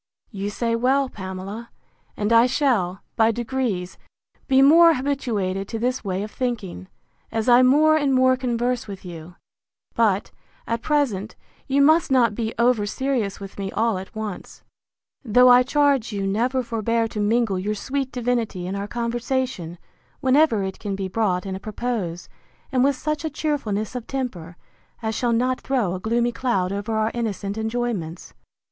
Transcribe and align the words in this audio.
You 0.31 0.49
say 0.49 0.75
well, 0.75 1.09
Pamela; 1.09 1.69
and 2.17 2.33
I 2.33 2.47
shall, 2.47 3.03
by 3.15 3.29
degrees, 3.29 3.99
be 4.47 4.63
more 4.63 4.95
habituated 4.95 5.67
to 5.67 5.77
this 5.77 6.03
way 6.03 6.23
of 6.23 6.31
thinking, 6.31 6.87
as 7.31 7.47
I 7.47 7.61
more 7.61 7.97
and 7.97 8.11
more 8.11 8.35
converse 8.35 8.87
with 8.87 9.05
you; 9.05 9.35
but, 9.93 10.31
at 10.65 10.81
present, 10.81 11.35
you 11.67 11.83
must 11.83 12.09
not 12.09 12.33
be 12.33 12.51
over 12.57 12.87
serious 12.87 13.39
with 13.39 13.59
me 13.59 13.71
all 13.73 13.99
at 13.99 14.15
once: 14.15 14.63
though 15.23 15.49
I 15.49 15.61
charge 15.61 16.11
you 16.11 16.25
never 16.25 16.63
forbear 16.63 17.07
to 17.09 17.19
mingle 17.19 17.59
your 17.59 17.75
sweet 17.75 18.11
divinity 18.11 18.65
in 18.65 18.75
our 18.75 18.87
conversation, 18.87 19.77
whenever 20.19 20.63
it 20.63 20.79
can 20.79 20.95
be 20.95 21.09
brought 21.09 21.45
in 21.45 21.53
a 21.55 21.59
propos, 21.59 22.27
and 22.71 22.83
with 22.83 22.95
such 22.95 23.23
a 23.23 23.29
cheerfulness 23.29 23.93
of 23.95 24.07
temper, 24.07 24.57
as 25.03 25.13
shall 25.13 25.31
not 25.31 25.61
throw 25.61 25.93
a 25.93 25.99
gloomy 25.99 26.31
cloud 26.31 26.71
over 26.71 26.95
our 26.95 27.11
innocent 27.13 27.55
enjoyments. 27.55 28.33